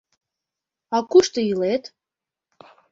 А 0.95 0.97
кушто 1.11 1.39
илет? 1.51 1.83